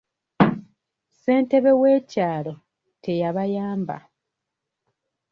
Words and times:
Ssentebe 1.19 1.71
w'ekyalo 1.81 2.53
teyabayamba. 3.01 3.97